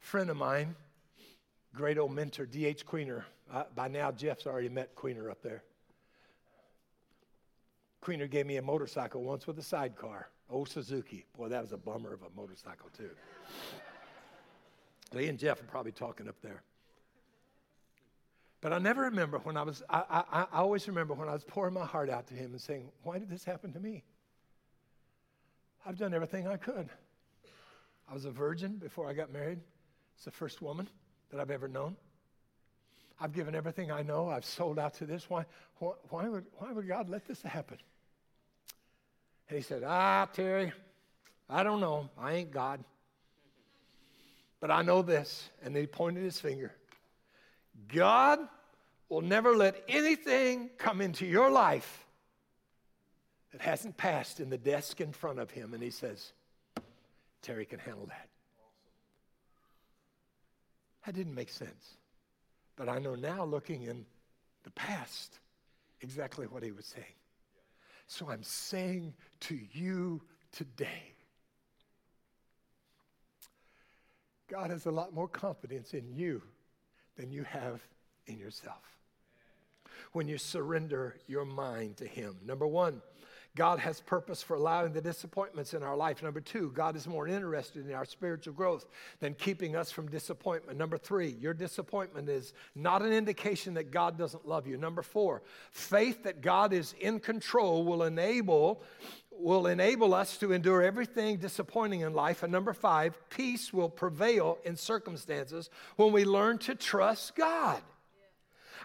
[0.00, 0.74] A friend of mine,
[1.74, 2.86] great old mentor, D.H.
[2.86, 3.24] Queener.
[3.52, 5.62] Uh, by now, Jeff's already met Queener up there.
[8.02, 11.24] Queener gave me a motorcycle once with a sidecar, old Suzuki.
[11.36, 13.10] Boy, that was a bummer of a motorcycle, too.
[15.14, 16.62] Lee and Jeff are probably talking up there.
[18.60, 21.44] But I never remember when I was, I, I, I always remember when I was
[21.44, 24.04] pouring my heart out to him and saying, Why did this happen to me?
[25.84, 26.88] I've done everything I could.
[28.08, 29.58] I was a virgin before I got married.
[30.14, 30.88] It's the first woman
[31.30, 31.96] that I've ever known.
[33.20, 34.28] I've given everything I know.
[34.28, 35.28] I've sold out to this.
[35.28, 35.44] Why,
[35.78, 37.78] why, would, why would God let this happen?
[39.48, 40.72] And he said, Ah, Terry,
[41.48, 42.10] I don't know.
[42.16, 42.84] I ain't God.
[44.62, 45.50] But I know this.
[45.62, 46.72] And he pointed his finger.
[47.88, 48.38] God
[49.08, 52.06] will never let anything come into your life
[53.50, 55.74] that hasn't passed in the desk in front of him.
[55.74, 56.32] And he says,
[57.42, 58.28] Terry can handle that.
[61.04, 61.96] That didn't make sense.
[62.76, 64.06] But I know now, looking in
[64.62, 65.40] the past,
[66.02, 67.04] exactly what he was saying.
[68.06, 70.22] So I'm saying to you
[70.52, 71.11] today
[74.52, 76.42] God has a lot more confidence in you
[77.16, 77.80] than you have
[78.26, 78.98] in yourself.
[80.12, 82.36] When you surrender your mind to Him.
[82.44, 83.00] Number one,
[83.56, 86.22] God has purpose for allowing the disappointments in our life.
[86.22, 88.84] Number two, God is more interested in our spiritual growth
[89.20, 90.76] than keeping us from disappointment.
[90.76, 94.76] Number three, your disappointment is not an indication that God doesn't love you.
[94.76, 98.82] Number four, faith that God is in control will enable
[99.42, 102.42] will enable us to endure everything disappointing in life.
[102.42, 107.82] And number five, peace will prevail in circumstances when we learn to trust God.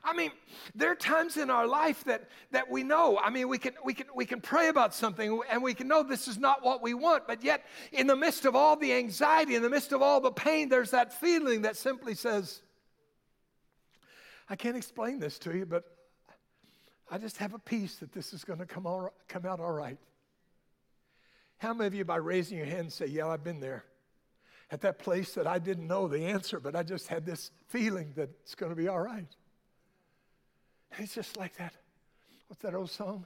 [0.04, 0.32] I mean,
[0.76, 3.93] there are times in our life that, that we know, I mean, we can, we,
[3.93, 6.93] can, we can pray about something and we can know this is not what we
[6.93, 10.22] want, but yet, in the midst of all the anxiety, in the midst of all
[10.22, 12.62] the pain, there's that feeling that simply says,
[14.50, 15.84] I can't explain this to you, but
[17.10, 19.72] I just have a peace that this is going to come, all, come out all
[19.72, 19.98] right.
[21.58, 23.86] How many of you, by raising your hand, say, Yeah, I've been there?
[24.70, 28.12] At that place that I didn't know the answer, but I just had this feeling
[28.15, 29.28] that it's going to be all right.
[30.91, 31.74] And it's just like that.
[32.48, 33.26] What's that old song?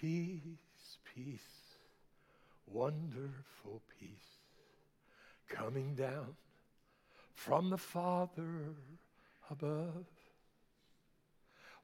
[0.00, 1.40] Peace, peace,
[2.66, 4.10] wonderful peace,
[5.48, 6.34] coming down
[7.34, 8.74] from the Father
[9.50, 10.06] above.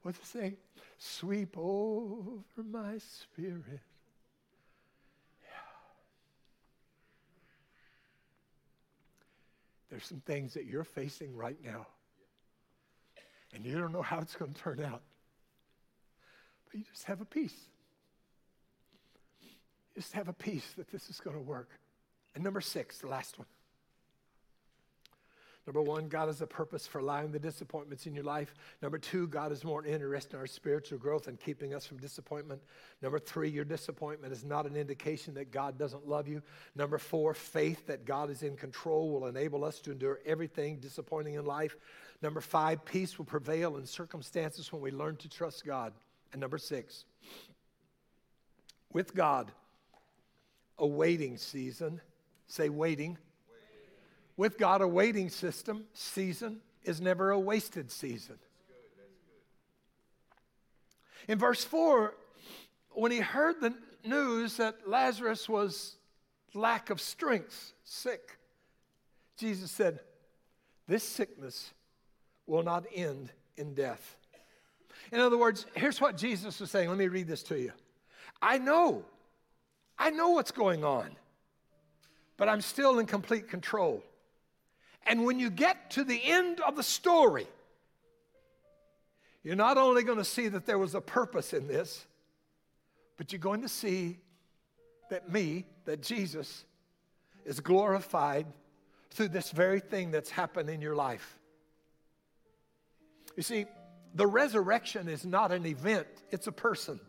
[0.01, 0.53] What's it say?
[0.97, 3.81] Sweep over my spirit.
[9.93, 11.85] There's some things that you're facing right now
[13.53, 15.03] and you don't know how it's going to turn out.
[16.65, 17.53] But you just have a peace.
[19.39, 19.49] You
[19.93, 21.69] just have a peace that this is going to work.
[22.33, 23.45] And number six, the last one.
[25.65, 28.53] Number one, God has a purpose for allowing the disappointments in your life.
[28.81, 32.61] Number two, God is more interested in our spiritual growth and keeping us from disappointment.
[33.01, 36.41] Number three, your disappointment is not an indication that God doesn't love you.
[36.75, 41.35] Number four, faith that God is in control will enable us to endure everything disappointing
[41.35, 41.77] in life.
[42.21, 45.93] Number five, peace will prevail in circumstances when we learn to trust God.
[46.33, 47.05] And number six,
[48.91, 49.51] with God,
[50.77, 52.01] a waiting season.
[52.47, 53.17] Say waiting.
[54.35, 58.37] With God, a waiting system, season is never a wasted season.
[61.27, 62.13] In verse 4,
[62.91, 63.73] when he heard the
[64.05, 65.95] news that Lazarus was
[66.53, 68.37] lack of strength, sick.
[69.37, 69.99] Jesus said,
[70.87, 71.71] This sickness
[72.45, 74.17] will not end in death.
[75.11, 76.89] In other words, here's what Jesus was saying.
[76.89, 77.71] Let me read this to you.
[78.41, 79.05] I know,
[79.97, 81.09] I know what's going on,
[82.37, 84.03] but I'm still in complete control.
[85.05, 87.47] And when you get to the end of the story,
[89.43, 92.05] you're not only going to see that there was a purpose in this,
[93.17, 94.19] but you're going to see
[95.09, 96.63] that me, that Jesus,
[97.45, 98.45] is glorified
[99.11, 101.37] through this very thing that's happened in your life.
[103.35, 103.65] You see,
[104.15, 106.99] the resurrection is not an event, it's a person.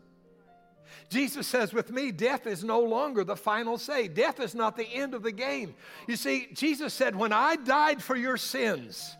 [1.09, 4.07] Jesus says, with me, death is no longer the final say.
[4.07, 5.75] Death is not the end of the game.
[6.07, 9.15] You see, Jesus said, when I died for your sins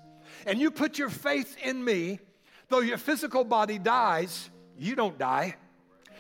[0.46, 2.20] and you put your faith in me,
[2.70, 5.56] though your physical body dies, you don't die.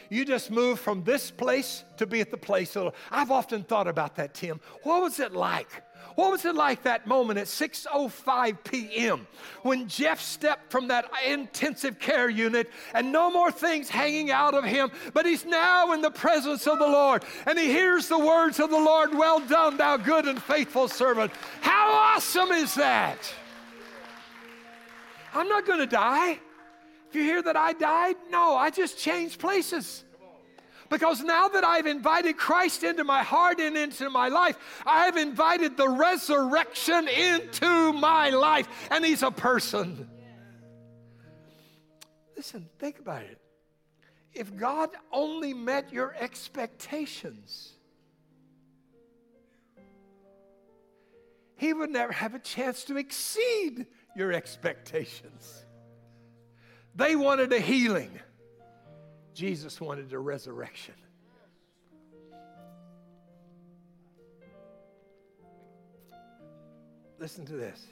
[0.09, 2.77] You just move from this place to be at the place.
[3.09, 4.61] I've often thought about that, Tim.
[4.83, 5.83] What was it like
[6.15, 9.27] what was it like that moment at 6:05 p.m.
[9.63, 14.63] when Jeff stepped from that intensive care unit and no more things hanging out of
[14.63, 18.59] him, but he's now in the presence of the Lord and he hears the words
[18.59, 23.19] of the Lord, "Well done, thou good and faithful servant." How awesome is that?
[25.33, 26.39] I'm not going to die.
[27.09, 30.04] If you hear that I died, no, I just changed places.
[30.89, 35.17] Because now that I've invited Christ into my heart and into my life, I have
[35.17, 40.09] invited the resurrection into my life, and He's a person.
[42.35, 43.41] Listen, think about it.
[44.33, 47.71] If God only met your expectations,
[51.55, 55.65] He would never have a chance to exceed your expectations.
[56.95, 58.19] They wanted a healing.
[59.35, 60.93] Jesus wanted a resurrection.
[67.19, 67.85] Listen to this.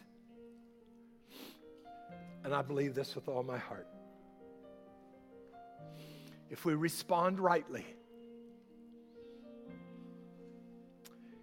[2.46, 3.88] And I believe this with all my heart.
[6.50, 7.86] If we respond rightly,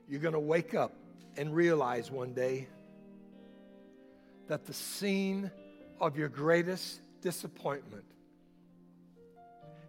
[0.09, 0.95] you're going to wake up
[1.37, 2.69] and realize one day
[4.49, 5.51] that the scene
[6.01, 8.05] of your greatest disappointment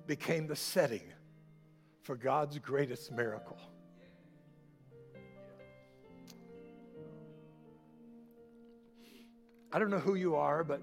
[0.07, 1.03] became the setting
[2.03, 3.57] for God's greatest miracle.
[9.73, 10.81] I don't know who you are, but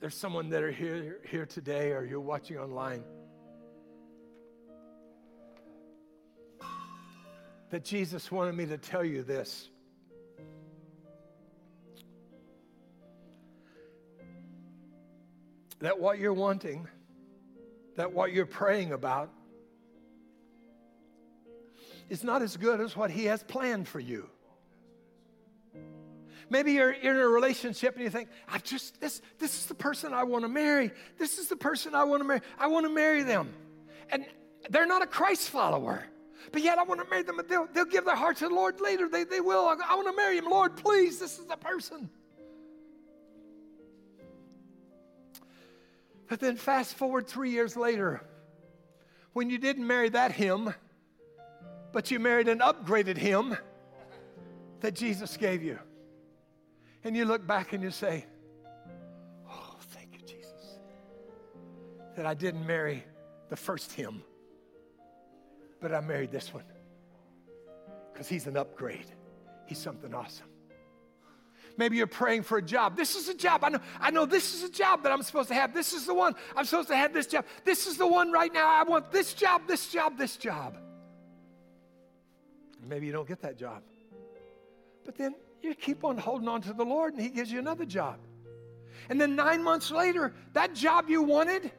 [0.00, 3.02] there's someone that are here, here today or you're watching online
[7.70, 9.70] that Jesus wanted me to tell you this.
[15.80, 16.86] That what you're wanting
[17.96, 19.30] that what you're praying about
[22.08, 24.28] is not as good as what He has planned for you.
[26.50, 30.12] Maybe you're, in a relationship and you think, I just, this, this is the person
[30.12, 30.90] I want to marry.
[31.18, 32.40] This is the person I want to marry.
[32.58, 33.52] I want to marry them.
[34.10, 34.26] And
[34.68, 36.04] they're not a Christ follower.
[36.52, 37.40] But yet I want to marry them.
[37.48, 39.08] They'll, they'll give their heart to the Lord later.
[39.08, 39.66] They, they will.
[39.66, 40.44] I, I want to marry him.
[40.44, 42.10] Lord, please, this is the person.
[46.28, 48.22] But then fast forward three years later,
[49.32, 50.72] when you didn't marry that him,
[51.92, 53.56] but you married an upgraded him
[54.80, 55.78] that Jesus gave you.
[57.04, 58.26] And you look back and you say,
[59.48, 60.78] Oh, thank you, Jesus,
[62.16, 63.04] that I didn't marry
[63.50, 64.22] the first him,
[65.80, 66.64] but I married this one
[68.12, 69.06] because he's an upgrade.
[69.66, 70.46] He's something awesome.
[71.76, 72.96] Maybe you're praying for a job.
[72.96, 73.64] This is a job.
[73.64, 75.74] I know, I know this is a job that I'm supposed to have.
[75.74, 76.34] This is the one.
[76.54, 77.44] I'm supposed to have this job.
[77.64, 78.68] This is the one right now.
[78.68, 80.78] I want this job, this job, this job.
[82.86, 83.82] Maybe you don't get that job.
[85.04, 87.84] But then you keep on holding on to the Lord and He gives you another
[87.84, 88.18] job.
[89.08, 91.72] And then nine months later, that job you wanted,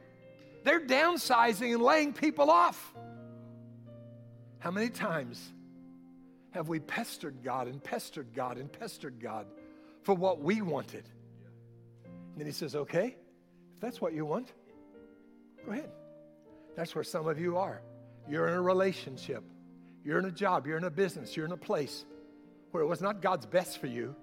[0.64, 2.92] they're downsizing and laying people off.
[4.58, 5.52] How many times
[6.50, 9.46] have we pestered God and pestered God and pestered God
[10.06, 11.02] for what we wanted.
[12.04, 13.16] And then he says, okay,
[13.74, 14.52] if that's what you want,
[15.64, 15.90] go ahead.
[16.76, 17.82] That's where some of you are.
[18.28, 19.42] You're in a relationship,
[20.04, 22.04] you're in a job, you're in a business, you're in a place
[22.70, 24.14] where it was not God's best for you,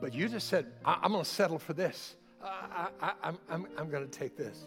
[0.00, 2.16] but you just said, I- am going to settle for this.
[2.42, 4.66] I- I- I'm, I'm, I'm going to take this.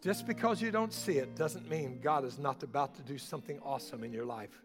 [0.00, 3.58] Just because you don't see it doesn't mean God is not about to do something
[3.62, 4.62] awesome in your life.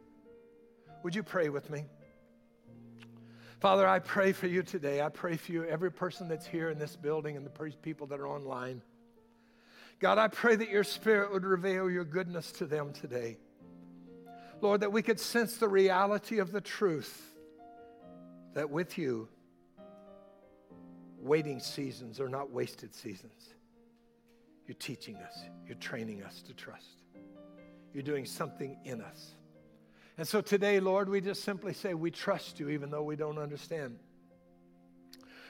[1.03, 1.83] Would you pray with me?
[3.63, 5.01] Father, I pray for you today.
[5.01, 8.19] I pray for you, every person that's here in this building and the people that
[8.19, 8.81] are online.
[10.01, 13.37] God, I pray that your spirit would reveal your goodness to them today.
[14.59, 17.25] Lord, that we could sense the reality of the truth
[18.53, 19.29] that with you,
[21.21, 23.53] waiting seasons are not wasted seasons.
[24.67, 27.01] You're teaching us, you're training us to trust.
[27.93, 29.35] You're doing something in us.
[30.17, 33.39] And so today, Lord, we just simply say we trust you even though we don't
[33.39, 33.97] understand.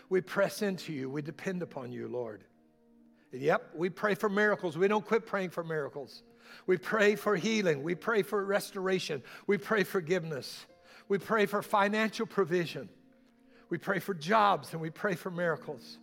[0.09, 2.43] We press into you, we depend upon you, Lord.
[3.31, 4.77] Yep, we pray for miracles.
[4.77, 6.21] We don't quit praying for miracles.
[6.67, 7.81] We pray for healing.
[7.81, 9.23] We pray for restoration.
[9.47, 10.65] We pray forgiveness.
[11.07, 12.89] We pray for financial provision.
[13.69, 15.97] We pray for jobs and we pray for miracles.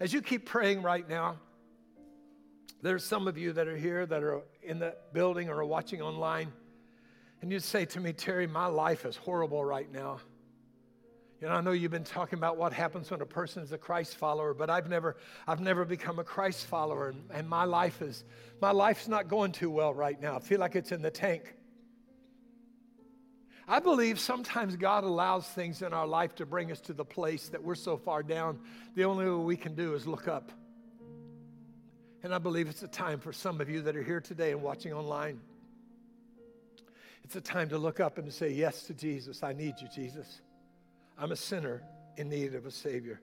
[0.00, 1.38] As you keep praying right now,
[2.82, 6.02] there's some of you that are here that are in the building or are watching
[6.02, 6.52] online,
[7.44, 10.18] and you say to me, Terry, my life is horrible right now.
[11.42, 13.76] You know, I know you've been talking about what happens when a person is a
[13.76, 18.00] Christ follower, but I've never, I've never become a Christ follower, and, and my life
[18.00, 18.24] is,
[18.62, 20.36] my life's not going too well right now.
[20.36, 21.54] I feel like it's in the tank.
[23.68, 27.50] I believe sometimes God allows things in our life to bring us to the place
[27.50, 28.58] that we're so far down,
[28.94, 30.50] the only way we can do is look up.
[32.22, 34.62] And I believe it's a time for some of you that are here today and
[34.62, 35.40] watching online.
[37.24, 39.42] It's a time to look up and to say yes to Jesus.
[39.42, 40.40] I need you, Jesus.
[41.18, 41.82] I'm a sinner
[42.16, 43.20] in need of a Savior.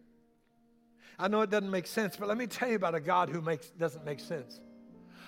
[1.20, 3.42] I know it doesn't make sense, but let me tell you about a God who
[3.42, 4.60] makes, doesn't make sense.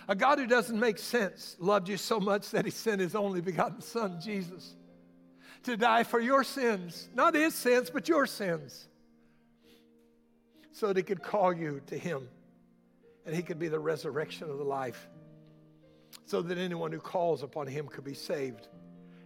[0.07, 3.41] A God who doesn't make sense loved you so much that he sent his only
[3.41, 4.76] begotten Son, Jesus
[5.63, 8.88] to die for your sins, not his sins, but your sins,
[10.71, 12.28] so that he could call you to him
[13.26, 15.07] and he could be the resurrection of the life,
[16.26, 18.67] so that anyone who calls upon him could be saved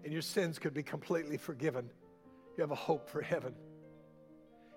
[0.07, 1.89] and your sins could be completely forgiven.
[2.55, 3.53] You have a hope for heaven.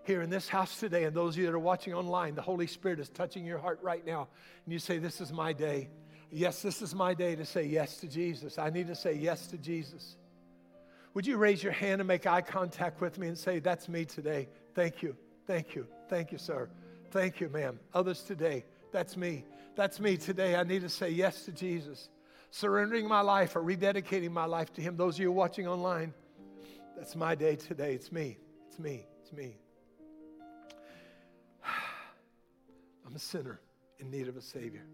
[0.03, 2.67] Here in this house today, and those of you that are watching online, the Holy
[2.67, 4.27] Spirit is touching your heart right now,
[4.65, 5.89] and you say, This is my day.
[6.33, 8.59] Yes, this is my day to say yes to Jesus.
[8.59, 10.17] I need to say yes to Jesus.
[11.15, 14.05] Would you raise your hand and make eye contact with me and say, That's me
[14.05, 14.49] today?
[14.75, 15.17] Thank you.
[15.47, 15.87] Thank you.
[16.09, 16.69] Thank you, sir.
[17.13, 17.79] Thank you, ma'am.
[17.95, 19.45] Others today, that's me.
[19.77, 20.57] That's me today.
[20.57, 22.09] I need to say yes to Jesus.
[22.51, 24.97] Surrendering my life or rededicating my life to Him.
[24.97, 26.13] Those of you watching online,
[26.97, 27.95] that's my day today.
[27.95, 28.39] It's me.
[28.69, 29.07] It's me.
[29.23, 29.57] It's me.
[33.07, 33.61] I'm a sinner
[33.99, 34.85] in need of a Savior.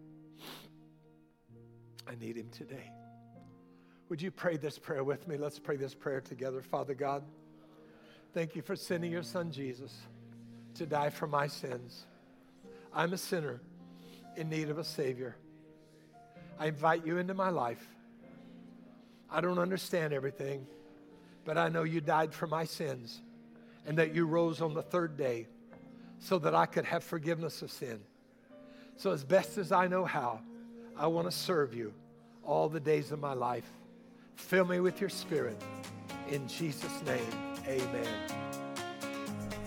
[2.07, 2.93] I need Him today.
[4.09, 5.37] Would you pray this prayer with me?
[5.37, 6.63] Let's pray this prayer together.
[6.63, 7.25] Father God,
[8.35, 9.97] thank you for sending your son Jesus
[10.75, 12.07] to die for my sins.
[12.95, 13.61] I'm a sinner
[14.37, 15.37] in need of a Savior.
[16.59, 17.87] I invite you into my life.
[19.31, 20.67] I don't understand everything,
[21.45, 23.21] but I know you died for my sins
[23.87, 25.47] and that you rose on the third day
[26.19, 28.01] so that I could have forgiveness of sin.
[28.97, 30.41] So, as best as I know how,
[30.97, 31.93] I want to serve you
[32.43, 33.71] all the days of my life.
[34.37, 35.61] Fill me with your spirit.
[36.31, 37.27] In Jesus' name,
[37.67, 38.56] amen.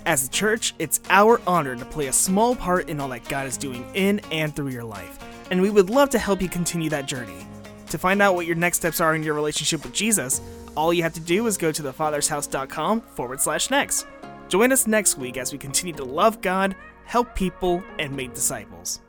[0.05, 3.47] As a church, it's our honor to play a small part in all that God
[3.47, 5.19] is doing in and through your life,
[5.51, 7.45] and we would love to help you continue that journey.
[7.89, 10.41] To find out what your next steps are in your relationship with Jesus,
[10.75, 14.05] all you have to do is go to thefathershouse.com forward slash next.
[14.47, 16.75] Join us next week as we continue to love God,
[17.05, 19.01] help people, and make disciples.